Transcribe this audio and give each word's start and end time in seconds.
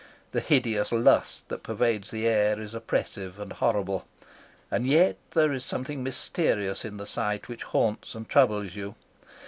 The 0.31 0.39
hideous 0.41 0.91
lust 0.91 1.47
that 1.49 1.61
pervades 1.61 2.09
the 2.09 2.25
air 2.25 2.59
is 2.59 2.73
oppressive 2.73 3.37
and 3.37 3.53
horrible, 3.53 4.07
and 4.71 4.87
yet 4.87 5.17
there 5.35 5.53
is 5.53 5.63
something 5.63 6.01
mysterious 6.01 6.83
in 6.83 6.97
the 6.97 7.05
sight 7.05 7.47
which 7.47 7.61
haunts 7.61 8.15
and 8.15 8.27
troubles 8.27 8.75
you. 8.75 8.95